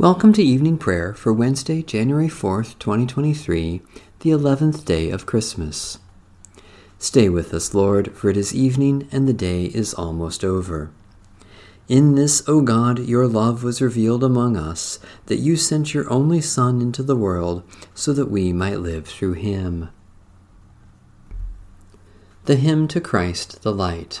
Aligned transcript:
Welcome 0.00 0.32
to 0.34 0.42
evening 0.44 0.78
prayer 0.78 1.12
for 1.12 1.32
Wednesday, 1.32 1.82
January 1.82 2.28
4th, 2.28 2.78
2023, 2.78 3.82
the 4.20 4.30
11th 4.30 4.84
day 4.84 5.10
of 5.10 5.26
Christmas. 5.26 5.98
Stay 7.00 7.28
with 7.28 7.52
us, 7.52 7.74
Lord, 7.74 8.16
for 8.16 8.30
it 8.30 8.36
is 8.36 8.54
evening 8.54 9.08
and 9.10 9.26
the 9.26 9.32
day 9.32 9.64
is 9.64 9.94
almost 9.94 10.44
over. 10.44 10.92
In 11.88 12.14
this, 12.14 12.44
O 12.46 12.60
God, 12.60 13.00
your 13.00 13.26
love 13.26 13.64
was 13.64 13.82
revealed 13.82 14.22
among 14.22 14.56
us, 14.56 15.00
that 15.26 15.40
you 15.40 15.56
sent 15.56 15.94
your 15.94 16.08
only 16.12 16.40
Son 16.40 16.80
into 16.80 17.02
the 17.02 17.16
world 17.16 17.64
so 17.92 18.12
that 18.12 18.30
we 18.30 18.52
might 18.52 18.78
live 18.78 19.08
through 19.08 19.32
him. 19.32 19.88
The 22.44 22.54
Hymn 22.54 22.86
to 22.86 23.00
Christ 23.00 23.62
the 23.62 23.72
Light. 23.74 24.20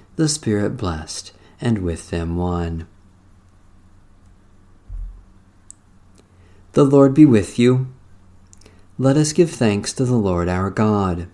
the 0.21 0.29
Spirit 0.29 0.77
blessed, 0.77 1.31
and 1.59 1.79
with 1.79 2.11
them 2.11 2.37
one. 2.37 2.85
The 6.73 6.83
Lord 6.83 7.15
be 7.15 7.25
with 7.25 7.57
you. 7.57 7.87
Let 8.99 9.17
us 9.17 9.33
give 9.33 9.49
thanks 9.49 9.91
to 9.93 10.05
the 10.05 10.17
Lord 10.17 10.47
our 10.47 10.69
God. 10.69 11.27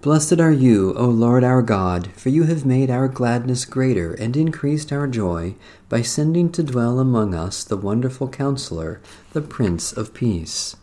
Blessed 0.00 0.40
are 0.40 0.50
you, 0.50 0.94
O 0.94 1.04
Lord 1.04 1.44
our 1.44 1.60
God, 1.60 2.10
for 2.16 2.30
you 2.30 2.44
have 2.44 2.64
made 2.64 2.88
our 2.88 3.06
gladness 3.06 3.66
greater 3.66 4.14
and 4.14 4.34
increased 4.34 4.90
our 4.94 5.06
joy 5.06 5.56
by 5.90 6.00
sending 6.00 6.50
to 6.52 6.62
dwell 6.62 6.98
among 6.98 7.34
us 7.34 7.64
the 7.64 7.76
wonderful 7.76 8.30
Counselor, 8.30 9.02
the 9.34 9.42
Prince 9.42 9.92
of 9.92 10.14
Peace. 10.14 10.74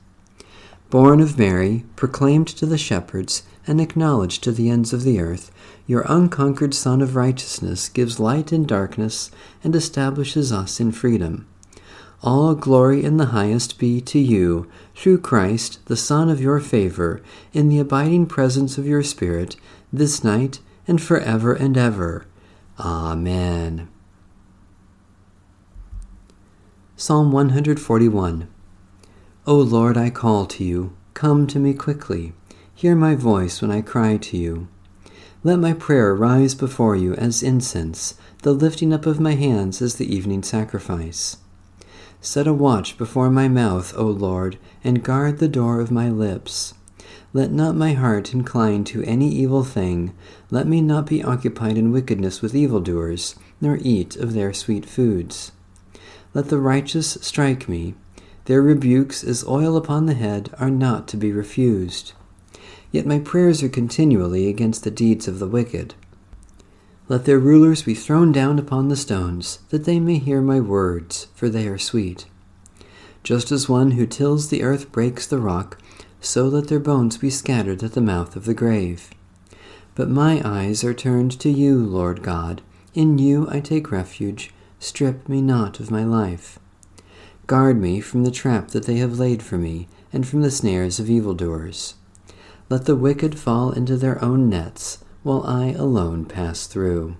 Born 0.92 1.20
of 1.20 1.40
Mary, 1.40 1.86
proclaimed 1.96 2.48
to 2.50 2.68
the 2.68 2.78
shepherds, 2.78 3.42
and 3.70 3.80
acknowledged 3.80 4.44
to 4.44 4.52
the 4.52 4.70
ends 4.70 4.92
of 4.92 5.04
the 5.04 5.20
earth, 5.20 5.52
your 5.86 6.04
unconquered 6.10 6.74
Sun 6.74 7.02
of 7.02 7.16
Righteousness 7.16 7.88
gives 7.88 8.20
light 8.20 8.52
in 8.52 8.66
darkness 8.66 9.30
and 9.64 9.76
establishes 9.76 10.52
us 10.52 10.80
in 10.80 10.92
freedom. 10.92 11.48
All 12.24 12.56
glory 12.56 13.04
in 13.04 13.18
the 13.18 13.28
highest 13.28 13.78
be 13.78 14.02
to 14.02 14.20
you, 14.20 14.68
through 14.96 15.20
Christ, 15.20 15.86
the 15.86 15.96
Son 15.96 16.30
of 16.30 16.42
your 16.42 16.60
favor, 16.60 17.22
in 17.54 17.70
the 17.70 17.80
abiding 17.80 18.26
presence 18.26 18.78
of 18.78 18.88
your 18.88 19.04
Spirit, 19.04 19.56
this 19.94 20.24
night 20.24 20.60
and 20.88 21.02
forever 21.02 21.54
and 21.54 21.78
ever. 21.78 22.26
Amen. 22.80 23.88
Psalm 26.98 27.32
141 27.32 28.50
O 29.48 29.56
Lord, 29.56 29.96
I 29.96 30.10
call 30.10 30.46
to 30.48 30.64
you. 30.64 30.98
Come 31.14 31.48
to 31.48 31.60
me 31.60 31.74
quickly. 31.74 32.34
Hear 32.80 32.96
my 32.96 33.14
voice 33.14 33.62
when 33.62 33.72
I 33.72 33.82
cry 33.82 34.16
to 34.16 34.38
you. 34.38 34.70
Let 35.44 35.60
my 35.60 35.74
prayer 35.74 36.16
rise 36.16 36.56
before 36.56 36.96
you 36.96 37.14
as 37.16 37.44
incense, 37.44 38.14
the 38.44 38.54
lifting 38.54 38.94
up 38.94 39.06
of 39.06 39.20
my 39.20 39.36
hands 39.36 39.82
as 39.82 39.96
the 39.96 40.16
evening 40.16 40.44
sacrifice. 40.44 41.36
Set 42.22 42.48
a 42.48 42.54
watch 42.54 42.98
before 42.98 43.30
my 43.30 43.50
mouth, 43.50 43.94
O 43.98 44.06
Lord, 44.06 44.58
and 44.82 45.04
guard 45.04 45.40
the 45.40 45.50
door 45.50 45.82
of 45.82 45.92
my 45.92 46.10
lips. 46.10 46.74
Let 47.34 47.52
not 47.52 47.76
my 47.76 47.92
heart 47.96 48.34
incline 48.34 48.86
to 48.86 49.04
any 49.04 49.28
evil 49.28 49.66
thing. 49.66 50.14
Let 50.50 50.66
me 50.66 50.80
not 50.80 51.06
be 51.06 51.22
occupied 51.22 51.78
in 51.78 51.92
wickedness 51.92 52.42
with 52.42 52.56
evildoers, 52.56 53.36
nor 53.60 53.78
eat 53.82 54.16
of 54.16 54.32
their 54.32 54.54
sweet 54.54 54.86
foods. 54.86 55.52
Let 56.34 56.48
the 56.48 56.60
righteous 56.60 57.18
strike 57.20 57.68
me 57.68 57.96
their 58.46 58.62
rebukes, 58.62 59.22
as 59.22 59.46
oil 59.46 59.76
upon 59.76 60.06
the 60.06 60.14
head, 60.14 60.56
are 60.58 60.72
not 60.72 61.10
to 61.10 61.18
be 61.18 61.34
refused. 61.34 62.14
Yet 62.92 63.06
my 63.06 63.20
prayers 63.20 63.62
are 63.62 63.70
continually 63.70 64.48
against 64.48 64.84
the 64.84 64.92
deeds 64.92 65.28
of 65.28 65.40
the 65.40 65.48
wicked. 65.48 65.94
Let 67.08 67.26
their 67.26 67.40
rulers 67.40 67.84
be 67.84 67.96
thrown 67.96 68.32
down 68.32 68.60
upon 68.60 68.88
the 68.88 68.96
stones, 68.96 69.60
that 69.70 69.86
they 69.86 70.00
may 70.00 70.18
hear 70.18 70.42
my 70.42 70.60
words, 70.60 71.28
for 71.34 71.50
they 71.50 71.68
are 71.68 71.78
sweet. 71.78 72.26
Just 73.24 73.52
as 73.52 73.68
one 73.68 73.92
who 73.92 74.06
tills 74.06 74.50
the 74.50 74.64
earth 74.64 74.92
breaks 74.92 75.26
the 75.26 75.40
rock, 75.40 75.78
so 76.22 76.48
let 76.48 76.68
their 76.68 76.80
bones 76.80 77.18
be 77.18 77.30
scattered 77.30 77.84
at 77.84 77.94
the 77.94 78.02
mouth 78.02 78.36
of 78.36 78.46
the 78.46 78.54
grave. 78.54 79.10
But 79.96 80.10
my 80.10 80.42
eyes 80.46 80.84
are 80.84 80.94
turned 80.94 81.40
to 81.40 81.50
you, 81.50 81.78
Lord 81.78 82.22
God. 82.22 82.62
In 82.94 83.18
you 83.18 83.48
I 83.50 83.60
take 83.60 83.92
refuge. 83.92 84.52
Strip 84.80 85.28
me 85.28 85.42
not 85.42 85.80
of 85.80 85.92
my 85.92 86.04
life. 86.04 86.58
Guard 87.48 87.80
me 87.82 88.00
from 88.00 88.24
the 88.24 88.32
trap 88.32 88.70
that 88.70 88.86
they 88.86 88.98
have 88.98 89.20
laid 89.20 89.44
for 89.44 89.58
me, 89.58 89.88
and 90.14 90.28
from 90.28 90.42
the 90.42 90.52
snares 90.52 91.00
of 91.00 91.10
evildoers. 91.10 91.96
Let 92.70 92.86
the 92.86 92.96
wicked 92.96 93.40
fall 93.40 93.72
into 93.72 93.98
their 93.98 94.24
own 94.24 94.48
nets, 94.48 95.04
while 95.24 95.44
I 95.44 95.72
alone 95.72 96.26
pass 96.26 96.68
through. 96.68 97.18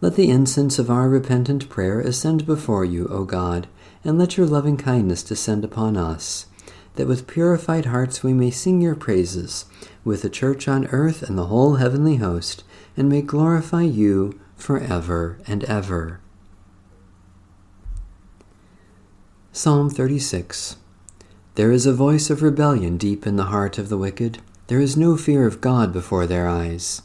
Let 0.00 0.16
the 0.16 0.30
incense 0.30 0.78
of 0.78 0.90
our 0.90 1.08
repentant 1.08 1.68
prayer 1.68 2.00
ascend 2.00 2.46
before 2.46 2.84
you, 2.84 3.06
O 3.08 3.24
God, 3.24 3.66
and 4.02 4.18
let 4.18 4.38
your 4.38 4.46
loving 4.46 4.78
kindness 4.78 5.22
descend 5.22 5.64
upon 5.64 5.98
us, 5.98 6.46
that 6.94 7.06
with 7.06 7.26
purified 7.26 7.86
hearts 7.86 8.22
we 8.22 8.32
may 8.32 8.50
sing 8.50 8.80
your 8.80 8.94
praises, 8.94 9.66
with 10.02 10.22
the 10.22 10.30
church 10.30 10.66
on 10.66 10.86
earth 10.86 11.22
and 11.22 11.36
the 11.36 11.46
whole 11.46 11.74
heavenly 11.74 12.16
host, 12.16 12.64
and 12.96 13.06
may 13.06 13.20
glorify 13.20 13.82
you 13.82 14.40
for 14.54 14.78
ever 14.78 15.38
and 15.46 15.62
ever. 15.64 16.20
Psalm 19.52 19.90
36 19.90 20.76
There 21.56 21.72
is 21.72 21.86
a 21.86 21.94
voice 21.94 22.28
of 22.28 22.42
rebellion 22.42 22.98
deep 22.98 23.26
in 23.26 23.36
the 23.36 23.44
heart 23.44 23.78
of 23.78 23.88
the 23.88 23.96
wicked. 23.96 24.40
There 24.66 24.78
is 24.78 24.94
no 24.94 25.16
fear 25.16 25.46
of 25.46 25.62
God 25.62 25.90
before 25.90 26.26
their 26.26 26.46
eyes. 26.46 27.00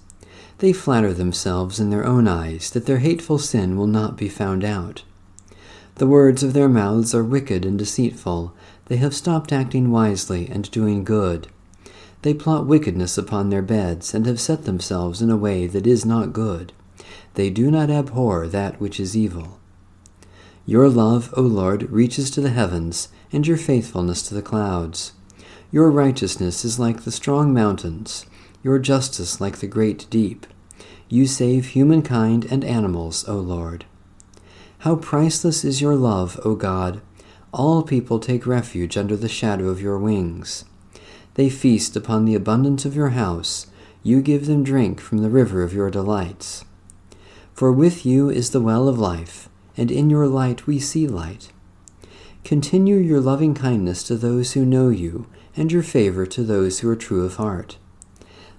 They 0.58 0.74
flatter 0.74 1.14
themselves 1.14 1.80
in 1.80 1.90
their 1.90 2.06
own 2.06 2.28
eyes 2.28 2.70
that 2.72 2.86
their 2.86 2.98
hateful 2.98 3.38
sin 3.38 3.78
will 3.78 3.88
not 3.88 4.18
be 4.18 4.28
found 4.28 4.66
out. 4.66 5.04
The 5.96 6.06
words 6.06 6.44
of 6.44 6.52
their 6.52 6.68
mouths 6.68 7.16
are 7.16 7.24
wicked 7.24 7.64
and 7.64 7.80
deceitful. 7.80 8.54
They 8.88 8.98
have 8.98 9.16
stopped 9.16 9.54
acting 9.54 9.90
wisely 9.90 10.50
and 10.50 10.70
doing 10.70 11.06
good. 11.06 11.48
They 12.22 12.34
plot 12.34 12.68
wickedness 12.68 13.18
upon 13.18 13.52
their 13.52 13.62
beds, 13.62 14.14
and 14.14 14.26
have 14.26 14.42
set 14.42 14.66
themselves 14.66 15.22
in 15.22 15.30
a 15.30 15.38
way 15.38 15.66
that 15.66 15.88
is 15.88 16.06
not 16.06 16.34
good. 16.34 16.74
They 17.36 17.50
do 17.50 17.72
not 17.72 17.90
abhor 17.90 18.50
that 18.50 18.82
which 18.82 19.00
is 19.00 19.16
evil. 19.16 19.61
Your 20.66 20.90
love, 20.90 21.34
O 21.36 21.42
Lord, 21.42 21.90
reaches 21.90 22.30
to 22.32 22.42
the 22.42 22.52
heavens, 22.52 23.10
and 23.32 23.48
your 23.48 23.58
faithfulness 23.58 24.22
to 24.24 24.36
the 24.36 24.44
clouds. 24.44 25.14
Your 25.72 25.90
righteousness 25.90 26.64
is 26.64 26.78
like 26.78 27.02
the 27.02 27.12
strong 27.12 27.52
mountains, 27.52 28.28
your 28.62 28.78
justice 28.78 29.42
like 29.42 29.58
the 29.58 29.68
great 29.68 30.06
deep. 30.12 30.46
You 31.10 31.26
save 31.26 31.68
humankind 31.68 32.46
and 32.52 32.64
animals, 32.64 33.28
O 33.28 33.38
Lord. 33.38 33.86
How 34.80 34.98
priceless 34.98 35.66
is 35.66 35.82
your 35.82 35.96
love, 35.96 36.40
O 36.46 36.54
God! 36.54 37.02
All 37.52 37.82
people 37.82 38.20
take 38.20 38.46
refuge 38.46 38.98
under 38.98 39.18
the 39.18 39.28
shadow 39.28 39.68
of 39.68 39.82
your 39.82 39.98
wings. 39.98 40.64
They 41.34 41.50
feast 41.50 41.96
upon 41.96 42.26
the 42.26 42.36
abundance 42.36 42.86
of 42.86 42.96
your 42.96 43.10
house. 43.10 43.66
You 44.04 44.22
give 44.22 44.46
them 44.46 44.64
drink 44.64 45.02
from 45.02 45.20
the 45.20 45.30
river 45.30 45.64
of 45.64 45.74
your 45.74 45.90
delights. 45.90 46.66
For 47.52 47.72
with 47.72 48.06
you 48.06 48.30
is 48.30 48.52
the 48.52 48.62
well 48.62 48.88
of 48.88 49.00
life 49.00 49.50
and 49.78 49.92
in 49.92 50.10
your 50.10 50.28
light 50.28 50.68
we 50.68 50.80
see 50.80 51.08
light. 51.08 51.52
Continue 52.44 52.98
your 52.98 53.20
loving 53.20 53.54
kindness 53.54 54.04
to 54.04 54.16
those 54.16 54.54
who 54.54 54.66
know 54.66 54.90
you, 54.90 55.28
and 55.56 55.72
your 55.72 55.84
favor 55.84 56.26
to 56.26 56.44
those 56.44 56.80
who 56.80 56.90
are 56.90 56.96
true 56.96 57.24
of 57.24 57.36
heart. 57.36 57.78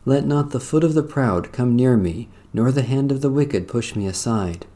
Let 0.05 0.25
not 0.27 0.51
the 0.51 0.61
foot 0.61 0.85
of 0.85 0.95
the 0.95 1.03
proud 1.03 1.53
come 1.53 1.77
near 1.77 1.97
me, 1.97 2.29
nor 2.53 2.71
the 2.71 2.83
hand 2.83 3.11
of 3.11 3.21
the 3.21 3.31
wicked 3.31 3.69
push 3.69 3.97
me 3.97 4.07
aside. 4.07 4.67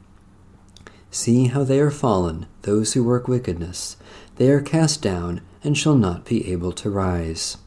See 1.11 1.47
how 1.47 1.65
they 1.65 1.81
are 1.81 1.91
fallen, 1.91 2.47
those 2.63 2.93
who 2.93 3.05
work 3.05 3.29
wickedness. 3.29 3.97
They 4.37 4.51
are 4.51 4.61
cast 4.61 5.03
down, 5.03 5.41
and 5.63 5.77
shall 5.77 5.97
not 5.97 6.25
be 6.25 6.51
able 6.53 6.73
to 6.73 6.91
rise. 6.91 7.59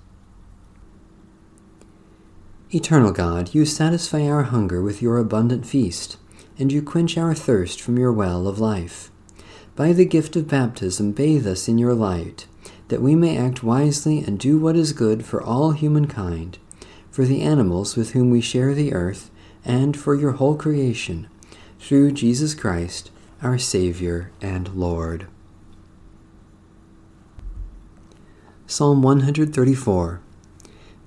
Eternal 2.71 3.12
God, 3.12 3.56
you 3.56 3.66
satisfy 3.66 4.27
our 4.27 4.44
hunger 4.44 4.81
with 4.81 5.01
your 5.01 5.18
abundant 5.18 5.66
feast 5.66 6.18
and 6.59 6.71
you 6.71 6.81
quench 6.81 7.17
our 7.17 7.33
thirst 7.33 7.81
from 7.81 7.97
your 7.97 8.11
well 8.11 8.47
of 8.47 8.59
life. 8.59 9.09
By 9.75 9.94
the 9.94 10.06
gift 10.06 10.35
of 10.35 10.47
baptism, 10.50 11.13
bathe 11.13 11.47
us 11.47 11.67
in 11.67 11.77
your 11.79 11.94
light, 11.94 12.45
that 12.89 13.01
we 13.01 13.15
may 13.15 13.38
act 13.38 13.63
wisely 13.63 14.19
and 14.19 14.38
do 14.38 14.59
what 14.59 14.75
is 14.75 14.94
good 14.94 15.25
for 15.25 15.41
all 15.41 15.71
humankind. 15.71 16.59
for 17.11 17.25
the 17.25 17.41
animals 17.41 17.95
with 17.95 18.11
whom 18.11 18.29
we 18.29 18.41
share 18.41 18.73
the 18.73 18.94
earth, 18.94 19.29
and 19.65 19.97
for 19.97 20.15
your 20.15 20.33
whole 20.33 20.56
creation, 20.56 21.27
through 21.79 22.11
Jesus 22.11 22.53
Christ, 22.53 23.11
our 23.41 23.57
Savior 23.57 24.31
and 24.41 24.73
Lord. 24.75 25.27
Psalm 28.67 29.01
134 29.01 30.21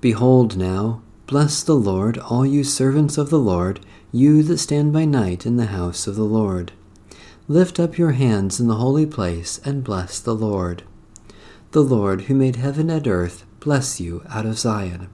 Behold 0.01 0.57
now, 0.57 1.01
bless 1.25 1.63
the 1.63 1.75
Lord, 1.75 2.17
all 2.17 2.45
you 2.45 2.63
servants 2.63 3.17
of 3.17 3.29
the 3.29 3.39
Lord, 3.39 3.79
you 4.15 4.43
that 4.43 4.59
stand 4.59 4.93
by 4.93 5.03
night 5.05 5.43
in 5.43 5.57
the 5.57 5.65
house 5.65 6.05
of 6.05 6.15
the 6.15 6.23
Lord. 6.23 6.71
Lift 7.47 7.79
up 7.79 7.97
your 7.97 8.11
hands 8.11 8.59
in 8.59 8.67
the 8.67 8.75
holy 8.75 9.07
place 9.07 9.59
and 9.65 9.83
bless 9.83 10.19
the 10.19 10.35
Lord. 10.35 10.83
The 11.71 11.81
Lord, 11.81 12.21
who 12.21 12.35
made 12.35 12.57
heaven 12.57 12.91
and 12.91 13.07
earth, 13.07 13.43
bless 13.59 13.99
you 13.99 14.23
out 14.29 14.45
of 14.45 14.59
Zion. 14.59 15.09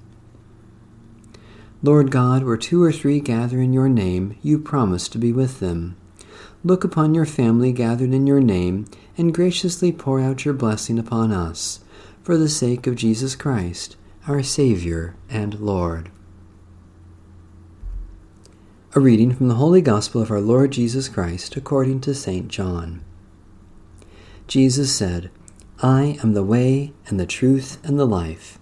Lord 1.82 2.12
God, 2.12 2.44
where 2.44 2.58
two 2.58 2.84
or 2.84 2.92
three 2.92 3.22
gather 3.22 3.62
in 3.62 3.72
your 3.72 3.88
name, 3.88 4.38
you 4.42 4.60
promise 4.60 5.08
to 5.08 5.18
be 5.18 5.32
with 5.32 5.62
them. 5.62 5.96
Look 6.62 6.84
upon 6.84 7.16
your 7.16 7.26
family 7.26 7.72
gathered 7.72 8.12
in 8.12 8.28
your 8.28 8.42
name, 8.42 8.86
and 9.18 9.34
graciously 9.34 9.94
pour 9.94 10.20
out 10.20 10.44
your 10.44 10.54
blessing 10.54 11.00
upon 11.00 11.32
us, 11.32 11.80
for 12.22 12.36
the 12.36 12.50
sake 12.50 12.86
of 12.86 12.98
Jesus 12.98 13.34
Christ, 13.34 13.96
our 14.28 14.44
Savior 14.44 15.16
and 15.30 15.58
Lord. 15.62 16.12
A 18.96 19.00
reading 19.00 19.36
from 19.36 19.50
the 19.50 19.56
Holy 19.56 19.84
Gospel 19.84 20.20
of 20.20 20.32
our 20.32 20.42
Lord 20.42 20.72
Jesus 20.72 21.08
Christ 21.10 21.56
according 21.56 22.02
to 22.02 22.16
St. 22.16 22.48
John. 22.48 23.04
Jesus 24.48 24.92
said, 24.92 25.30
I 25.84 26.18
am 26.24 26.34
the 26.34 26.44
way 26.44 26.94
and 27.06 27.20
the 27.20 27.28
truth 27.28 27.78
and 27.84 28.00
the 28.00 28.08
life. 28.08 28.58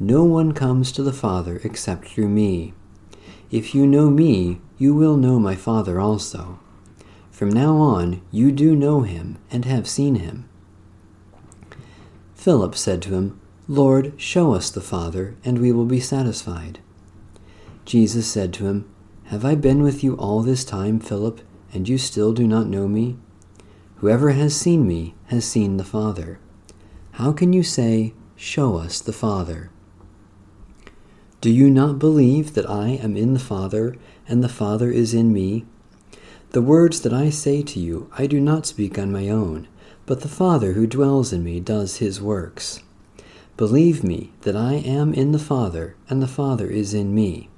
No 0.00 0.24
one 0.24 0.52
comes 0.52 0.90
to 0.92 1.02
the 1.02 1.12
Father 1.12 1.60
except 1.62 2.08
through 2.08 2.30
me. 2.30 2.72
If 3.50 3.74
you 3.74 3.86
know 3.86 4.08
me, 4.08 4.62
you 4.78 4.94
will 4.94 5.18
know 5.18 5.38
my 5.38 5.54
Father 5.54 6.00
also. 6.00 6.58
From 7.30 7.50
now 7.50 7.76
on, 7.76 8.22
you 8.30 8.52
do 8.52 8.74
know 8.74 9.02
him 9.02 9.36
and 9.50 9.66
have 9.66 9.86
seen 9.86 10.14
him. 10.14 10.48
Philip 12.34 12.76
said 12.76 13.02
to 13.02 13.12
him, 13.12 13.38
Lord, 13.68 14.14
show 14.16 14.54
us 14.54 14.70
the 14.70 14.80
Father, 14.80 15.36
and 15.44 15.58
we 15.58 15.70
will 15.70 15.84
be 15.84 16.00
satisfied. 16.00 16.78
Jesus 17.84 18.26
said 18.26 18.54
to 18.54 18.64
him, 18.64 18.90
have 19.26 19.44
I 19.44 19.56
been 19.56 19.82
with 19.82 20.04
you 20.04 20.14
all 20.16 20.42
this 20.42 20.64
time, 20.64 21.00
Philip, 21.00 21.40
and 21.72 21.88
you 21.88 21.98
still 21.98 22.32
do 22.32 22.46
not 22.46 22.68
know 22.68 22.86
me? 22.86 23.16
Whoever 23.96 24.30
has 24.30 24.54
seen 24.54 24.86
me 24.86 25.14
has 25.26 25.44
seen 25.44 25.78
the 25.78 25.84
Father. 25.84 26.38
How 27.12 27.32
can 27.32 27.52
you 27.52 27.64
say, 27.64 28.14
Show 28.36 28.76
us 28.76 29.00
the 29.00 29.12
Father? 29.12 29.70
Do 31.40 31.50
you 31.50 31.70
not 31.70 31.98
believe 31.98 32.54
that 32.54 32.68
I 32.68 32.88
am 32.90 33.16
in 33.16 33.32
the 33.32 33.40
Father, 33.40 33.96
and 34.28 34.44
the 34.44 34.48
Father 34.48 34.90
is 34.90 35.12
in 35.12 35.32
me? 35.32 35.64
The 36.50 36.62
words 36.62 37.00
that 37.00 37.12
I 37.12 37.30
say 37.30 37.62
to 37.62 37.80
you, 37.80 38.08
I 38.16 38.26
do 38.26 38.40
not 38.40 38.66
speak 38.66 38.96
on 38.98 39.10
my 39.10 39.28
own, 39.28 39.66
but 40.06 40.20
the 40.20 40.28
Father 40.28 40.74
who 40.74 40.86
dwells 40.86 41.32
in 41.32 41.42
me 41.42 41.58
does 41.58 41.96
his 41.96 42.20
works. 42.20 42.82
Believe 43.56 44.04
me 44.04 44.32
that 44.42 44.54
I 44.54 44.74
am 44.74 45.12
in 45.12 45.32
the 45.32 45.38
Father, 45.38 45.96
and 46.08 46.22
the 46.22 46.28
Father 46.28 46.68
is 46.68 46.94
in 46.94 47.12
me. 47.14 47.48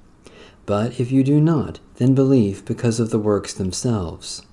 But 0.69 0.99
if 0.99 1.11
you 1.11 1.23
do 1.23 1.41
not, 1.41 1.79
then 1.95 2.13
believe 2.13 2.63
because 2.63 2.99
of 2.99 3.09
the 3.09 3.17
works 3.17 3.55
themselves. 3.55 4.43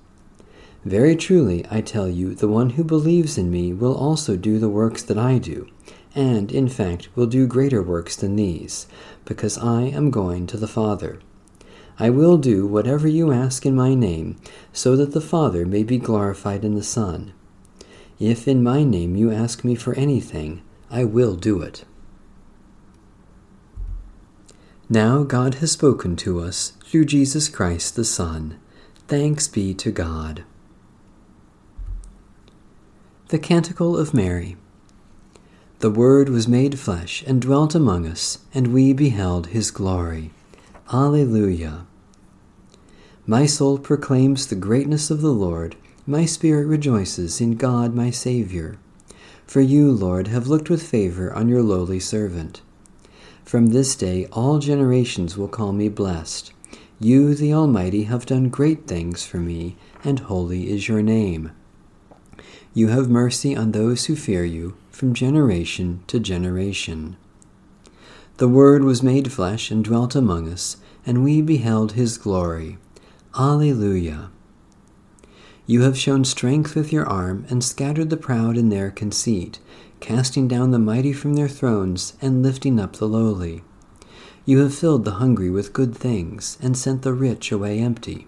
Very 0.83 1.15
truly, 1.15 1.63
I 1.69 1.81
tell 1.81 2.09
you, 2.09 2.33
the 2.33 2.47
one 2.47 2.71
who 2.71 2.83
believes 2.83 3.37
in 3.37 3.51
me 3.51 3.71
will 3.71 3.95
also 3.95 4.35
do 4.35 4.57
the 4.57 4.67
works 4.67 5.03
that 5.03 5.19
I 5.19 5.37
do, 5.37 5.67
and, 6.15 6.51
in 6.51 6.69
fact, 6.69 7.15
will 7.15 7.27
do 7.27 7.45
greater 7.45 7.83
works 7.83 8.15
than 8.15 8.35
these, 8.35 8.87
because 9.25 9.59
I 9.59 9.83
am 9.83 10.09
going 10.09 10.47
to 10.47 10.57
the 10.57 10.67
Father. 10.67 11.19
I 11.99 12.09
will 12.09 12.39
do 12.39 12.65
whatever 12.65 13.07
you 13.07 13.31
ask 13.31 13.63
in 13.63 13.75
my 13.75 13.93
name, 13.93 14.37
so 14.73 14.95
that 14.95 15.11
the 15.13 15.21
Father 15.21 15.67
may 15.67 15.83
be 15.83 15.99
glorified 15.99 16.65
in 16.65 16.73
the 16.73 16.81
Son. 16.81 17.31
If 18.19 18.47
in 18.47 18.63
my 18.63 18.83
name 18.83 19.15
you 19.15 19.31
ask 19.31 19.63
me 19.63 19.75
for 19.75 19.93
anything, 19.93 20.63
I 20.89 21.03
will 21.03 21.35
do 21.35 21.61
it. 21.61 21.85
Now 24.89 25.23
God 25.23 25.55
has 25.55 25.73
spoken 25.73 26.15
to 26.17 26.39
us 26.39 26.71
through 26.85 27.05
Jesus 27.05 27.49
Christ 27.49 27.97
the 27.97 28.05
Son. 28.05 28.57
Thanks 29.09 29.49
be 29.49 29.73
to 29.73 29.91
God. 29.91 30.45
The 33.27 33.37
Canticle 33.37 33.97
of 33.97 34.13
Mary. 34.13 34.55
The 35.79 35.91
Word 35.91 36.29
was 36.29 36.47
made 36.47 36.79
flesh 36.79 37.21
and 37.27 37.41
dwelt 37.41 37.75
among 37.75 38.07
us, 38.07 38.39
and 38.53 38.73
we 38.73 38.93
beheld 38.93 39.47
his 39.47 39.71
glory. 39.71 40.31
Alleluia. 40.93 41.85
My 43.25 43.45
soul 43.45 43.77
proclaims 43.77 44.47
the 44.47 44.55
greatness 44.55 45.11
of 45.11 45.19
the 45.19 45.33
Lord. 45.33 45.75
My 46.05 46.23
spirit 46.23 46.65
rejoices 46.65 47.41
in 47.41 47.57
God 47.57 47.93
my 47.93 48.09
Saviour. 48.09 48.77
For 49.45 49.59
you, 49.59 49.91
Lord, 49.91 50.27
have 50.27 50.47
looked 50.47 50.69
with 50.69 50.81
favor 50.81 51.33
on 51.33 51.49
your 51.49 51.61
lowly 51.61 51.99
servant. 51.99 52.61
From 53.47 53.67
this 53.67 53.95
day 53.95 54.25
all 54.33 54.59
generations 54.59 55.37
will 55.37 55.47
call 55.47 55.71
me 55.71 55.87
blessed. 55.87 56.51
You, 56.99 57.33
the 57.33 57.53
Almighty, 57.53 58.03
have 58.03 58.25
done 58.25 58.49
great 58.49 58.87
things 58.87 59.25
for 59.25 59.37
me, 59.37 59.77
and 60.03 60.19
holy 60.19 60.69
is 60.69 60.89
your 60.89 61.01
name. 61.01 61.53
You 62.73 62.89
have 62.89 63.09
mercy 63.09 63.55
on 63.55 63.71
those 63.71 64.07
who 64.07 64.17
fear 64.17 64.43
you, 64.43 64.75
from 64.91 65.13
generation 65.13 66.03
to 66.07 66.19
generation. 66.19 67.15
The 68.35 68.49
Word 68.49 68.83
was 68.83 69.01
made 69.01 69.31
flesh 69.31 69.71
and 69.71 69.81
dwelt 69.81 70.13
among 70.13 70.51
us, 70.51 70.75
and 71.05 71.23
we 71.23 71.41
beheld 71.41 71.93
his 71.93 72.17
glory. 72.17 72.77
Alleluia. 73.33 74.29
You 75.65 75.83
have 75.83 75.97
shown 75.97 76.25
strength 76.25 76.75
with 76.75 76.91
your 76.91 77.07
arm, 77.07 77.45
and 77.49 77.63
scattered 77.63 78.09
the 78.09 78.17
proud 78.17 78.57
in 78.57 78.67
their 78.67 78.91
conceit 78.91 79.59
casting 79.99 80.47
down 80.47 80.71
the 80.71 80.79
mighty 80.79 81.13
from 81.13 81.33
their 81.33 81.47
thrones 81.47 82.13
and 82.21 82.43
lifting 82.43 82.79
up 82.79 82.97
the 82.97 83.07
lowly. 83.07 83.63
You 84.45 84.59
have 84.59 84.73
filled 84.73 85.03
the 85.03 85.19
hungry 85.19 85.49
with 85.49 85.73
good 85.73 85.95
things 85.95 86.57
and 86.61 86.77
sent 86.77 87.01
the 87.01 87.13
rich 87.13 87.51
away 87.51 87.79
empty. 87.79 88.27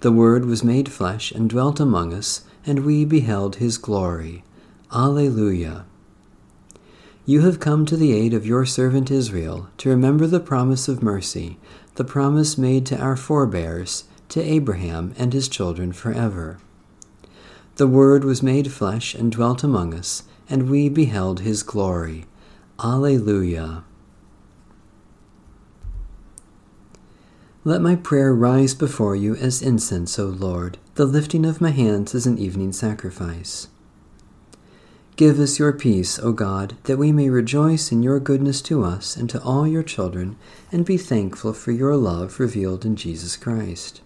The 0.00 0.12
Word 0.12 0.44
was 0.44 0.64
made 0.64 0.90
flesh 0.90 1.32
and 1.32 1.48
dwelt 1.48 1.80
among 1.80 2.12
us, 2.12 2.44
and 2.66 2.84
we 2.84 3.04
beheld 3.04 3.56
his 3.56 3.78
glory. 3.78 4.44
Alleluia. 4.92 5.86
You 7.24 7.42
have 7.42 7.60
come 7.60 7.86
to 7.86 7.96
the 7.96 8.12
aid 8.12 8.34
of 8.34 8.44
your 8.44 8.66
servant 8.66 9.10
Israel 9.10 9.68
to 9.78 9.88
remember 9.88 10.26
the 10.26 10.40
promise 10.40 10.88
of 10.88 11.02
mercy, 11.02 11.56
the 11.94 12.04
promise 12.04 12.58
made 12.58 12.84
to 12.86 13.00
our 13.00 13.16
forebears, 13.16 14.04
to 14.30 14.42
Abraham 14.42 15.14
and 15.16 15.32
his 15.32 15.48
children 15.48 15.92
forever. 15.92 16.58
The 17.76 17.86
Word 17.86 18.24
was 18.24 18.42
made 18.42 18.72
flesh 18.72 19.14
and 19.14 19.30
dwelt 19.30 19.62
among 19.62 19.94
us, 19.94 20.24
and 20.52 20.68
we 20.68 20.86
beheld 20.90 21.40
his 21.40 21.62
glory. 21.62 22.26
Alleluia. 22.78 23.84
Let 27.64 27.80
my 27.80 27.96
prayer 27.96 28.34
rise 28.34 28.74
before 28.74 29.16
you 29.16 29.34
as 29.36 29.62
incense, 29.62 30.18
O 30.18 30.26
Lord, 30.26 30.76
the 30.96 31.06
lifting 31.06 31.46
of 31.46 31.62
my 31.62 31.70
hands 31.70 32.14
as 32.14 32.26
an 32.26 32.36
evening 32.36 32.74
sacrifice. 32.74 33.68
Give 35.16 35.40
us 35.40 35.58
your 35.58 35.72
peace, 35.72 36.18
O 36.18 36.32
God, 36.32 36.76
that 36.84 36.98
we 36.98 37.12
may 37.12 37.30
rejoice 37.30 37.90
in 37.90 38.02
your 38.02 38.20
goodness 38.20 38.60
to 38.62 38.84
us 38.84 39.16
and 39.16 39.30
to 39.30 39.42
all 39.42 39.66
your 39.66 39.82
children, 39.82 40.36
and 40.70 40.84
be 40.84 40.98
thankful 40.98 41.54
for 41.54 41.70
your 41.70 41.96
love 41.96 42.38
revealed 42.38 42.84
in 42.84 42.94
Jesus 42.94 43.38
Christ. 43.38 44.02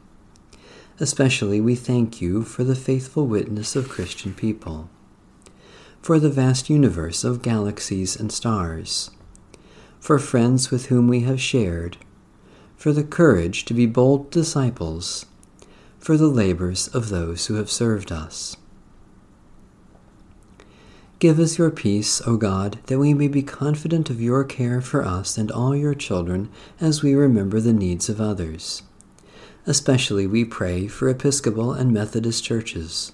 Especially 1.00 1.60
we 1.60 1.74
thank 1.74 2.20
you 2.20 2.44
for 2.44 2.62
the 2.62 2.76
faithful 2.76 3.26
witness 3.26 3.74
of 3.74 3.88
Christian 3.88 4.32
people 4.32 4.88
for 6.06 6.20
the 6.20 6.30
vast 6.30 6.70
universe 6.70 7.24
of 7.24 7.42
galaxies 7.42 8.14
and 8.14 8.30
stars, 8.30 9.10
for 9.98 10.20
friends 10.20 10.70
with 10.70 10.86
whom 10.86 11.08
we 11.08 11.22
have 11.22 11.40
shared, 11.40 11.96
for 12.76 12.92
the 12.92 13.02
courage 13.02 13.64
to 13.64 13.74
be 13.74 13.86
bold 13.86 14.30
disciples, 14.30 15.26
for 15.98 16.16
the 16.16 16.28
labors 16.28 16.86
of 16.94 17.08
those 17.08 17.46
who 17.46 17.54
have 17.54 17.68
served 17.68 18.12
us. 18.12 18.56
Give 21.18 21.40
us 21.40 21.58
your 21.58 21.72
peace, 21.72 22.22
O 22.24 22.36
God, 22.36 22.78
that 22.86 23.00
we 23.00 23.12
may 23.12 23.26
be 23.26 23.42
confident 23.42 24.08
of 24.08 24.22
your 24.22 24.44
care 24.44 24.80
for 24.80 25.04
us 25.04 25.36
and 25.36 25.50
all 25.50 25.74
your 25.74 25.92
children 25.92 26.48
as 26.80 27.02
we 27.02 27.16
remember 27.16 27.58
the 27.58 27.72
needs 27.72 28.08
of 28.08 28.20
others. 28.20 28.84
Especially 29.66 30.24
we 30.24 30.44
pray 30.44 30.86
for 30.86 31.08
Episcopal 31.08 31.72
and 31.72 31.92
Methodist 31.92 32.44
churches 32.44 33.10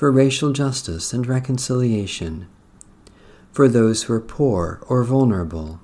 for 0.00 0.10
racial 0.10 0.50
justice 0.50 1.12
and 1.12 1.26
reconciliation, 1.26 2.48
for 3.52 3.68
those 3.68 4.04
who 4.04 4.14
are 4.14 4.18
poor 4.18 4.82
or 4.88 5.04
vulnerable, 5.04 5.78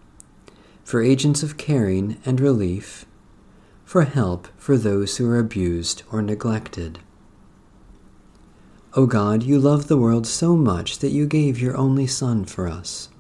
for 0.82 1.02
agents 1.02 1.42
of 1.42 1.58
caring 1.58 2.16
and 2.25 2.40
relief, 2.40 3.04
for 3.85 4.04
help 4.04 4.49
for 4.56 4.78
those 4.78 5.18
who 5.18 5.30
are 5.30 5.38
abused 5.38 6.02
or 6.11 6.23
neglected. 6.23 6.99
O 8.94 9.04
God, 9.04 9.42
you 9.42 9.58
love 9.58 9.87
the 9.87 9.99
world 9.99 10.26
so 10.26 10.56
much 10.56 11.00
that 11.00 11.12
you 11.12 11.26
gave 11.26 11.61
your 11.61 11.76
only 11.76 12.06
Son 12.06 12.46
for 12.46 12.66
us. 12.66 13.11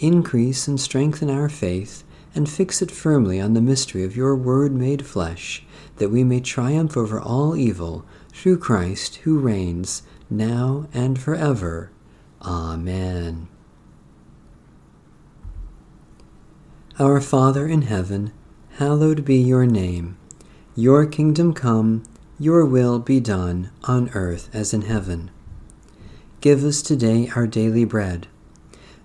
Increase 0.00 0.66
and 0.66 0.80
strengthen 0.80 1.30
our 1.30 1.48
faith 1.48 2.02
and 2.34 2.50
fix 2.50 2.82
it 2.82 2.90
firmly 2.90 3.40
on 3.40 3.54
the 3.54 3.60
mystery 3.60 4.02
of 4.02 4.16
your 4.16 4.34
Word 4.34 4.72
made 4.72 5.06
flesh, 5.06 5.62
that 5.98 6.10
we 6.10 6.24
may 6.24 6.40
triumph 6.40 6.96
over 6.96 7.20
all 7.20 7.54
evil 7.54 8.04
through 8.38 8.56
Christ 8.56 9.16
who 9.16 9.36
reigns, 9.36 10.02
now 10.30 10.86
and 10.94 11.18
forever. 11.18 11.90
Amen. 12.40 13.48
Our 17.00 17.20
Father 17.20 17.66
in 17.66 17.82
heaven, 17.82 18.32
hallowed 18.74 19.24
be 19.24 19.36
your 19.36 19.66
name. 19.66 20.16
Your 20.76 21.04
kingdom 21.04 21.52
come, 21.52 22.04
your 22.38 22.64
will 22.64 23.00
be 23.00 23.18
done, 23.18 23.70
on 23.84 24.08
earth 24.10 24.48
as 24.52 24.72
in 24.72 24.82
heaven. 24.82 25.32
Give 26.40 26.62
us 26.62 26.80
today 26.80 27.28
our 27.34 27.48
daily 27.48 27.84
bread. 27.84 28.28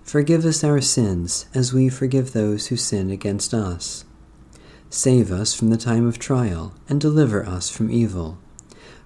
Forgive 0.04 0.44
us 0.44 0.62
our 0.62 0.80
sins, 0.80 1.46
as 1.52 1.72
we 1.72 1.88
forgive 1.88 2.32
those 2.32 2.68
who 2.68 2.76
sin 2.76 3.10
against 3.10 3.52
us. 3.52 4.04
Save 4.90 5.32
us 5.32 5.54
from 5.54 5.70
the 5.70 5.76
time 5.76 6.06
of 6.06 6.20
trial, 6.20 6.72
and 6.88 7.00
deliver 7.00 7.44
us 7.44 7.68
from 7.68 7.90
evil. 7.90 8.38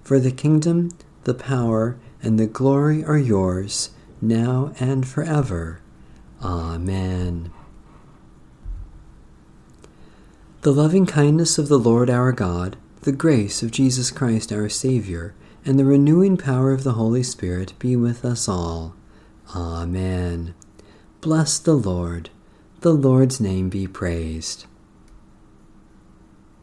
For 0.09 0.19
the 0.19 0.31
kingdom, 0.31 0.89
the 1.25 1.35
power, 1.35 1.99
and 2.23 2.39
the 2.39 2.47
glory 2.47 3.05
are 3.05 3.15
yours, 3.15 3.91
now 4.19 4.73
and 4.79 5.07
forever. 5.07 5.81
Amen. 6.41 7.51
The 10.61 10.73
loving 10.73 11.05
kindness 11.05 11.59
of 11.59 11.67
the 11.67 11.77
Lord 11.77 12.09
our 12.09 12.31
God, 12.31 12.75
the 13.01 13.11
grace 13.11 13.61
of 13.61 13.69
Jesus 13.69 14.09
Christ 14.09 14.51
our 14.51 14.67
Savior, 14.67 15.35
and 15.63 15.77
the 15.77 15.85
renewing 15.85 16.37
power 16.37 16.71
of 16.71 16.83
the 16.83 16.93
Holy 16.93 17.21
Spirit 17.21 17.77
be 17.77 17.95
with 17.95 18.25
us 18.25 18.49
all. 18.49 18.95
Amen. 19.55 20.55
Bless 21.21 21.59
the 21.59 21.75
Lord. 21.75 22.31
The 22.79 22.95
Lord's 22.95 23.39
name 23.39 23.69
be 23.69 23.85
praised. 23.85 24.65